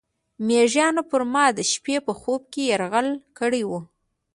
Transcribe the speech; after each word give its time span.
میږیانو 0.45 1.03
پر 1.09 1.21
ما 1.33 1.45
د 1.57 1.59
شپې 1.71 1.95
په 2.07 2.13
خوب 2.19 2.41
کې 2.53 2.61
یرغل 2.71 3.07
کړی 3.39 3.63
و. 3.69 3.71